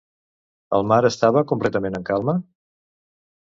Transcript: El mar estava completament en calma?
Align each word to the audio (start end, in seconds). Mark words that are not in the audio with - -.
El 0.77 0.87
mar 0.91 0.99
estava 1.09 1.45
completament 1.53 2.01
en 2.01 2.09
calma? 2.11 2.37